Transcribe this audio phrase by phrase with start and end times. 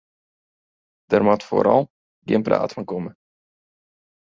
[1.11, 1.83] Der moat foaral
[2.27, 3.11] gjin praat fan komme.